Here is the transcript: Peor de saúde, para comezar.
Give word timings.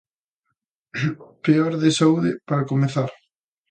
Peor 1.43 1.73
de 1.83 1.89
saúde, 1.99 2.31
para 2.47 2.67
comezar. 2.71 3.09